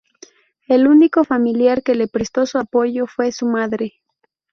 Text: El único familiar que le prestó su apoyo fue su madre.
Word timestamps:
El 0.67 0.87
único 0.87 1.23
familiar 1.23 1.83
que 1.83 1.93
le 1.93 2.07
prestó 2.07 2.47
su 2.47 2.57
apoyo 2.57 3.05
fue 3.05 3.31
su 3.31 3.45
madre. 3.45 4.01